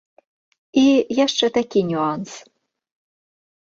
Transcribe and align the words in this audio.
І 0.85 0.85
яшчэ 1.25 1.45
такі 1.61 1.79
нюанс. 1.93 2.31